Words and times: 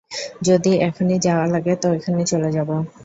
যদি 0.41 0.71
এখনই 0.79 1.17
যাওয়া 1.19 1.45
লাগে, 1.47 1.73
তো 1.75 1.87
এখনই 1.93 2.25
চলে 2.25 2.49
যাবো। 2.51 2.75